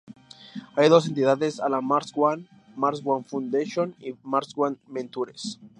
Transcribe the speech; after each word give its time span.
Hay 0.75 0.89
dos 0.89 1.07
entidades 1.07 1.59
a 1.59 1.69
la 1.69 1.79
Mars 1.79 2.11
One, 2.15 2.47
Mars 2.75 3.03
One 3.05 3.23
Foundation 3.23 3.95
y 3.99 4.15
Mars 4.23 4.51
One 4.55 4.77
Ventures. 4.87 5.59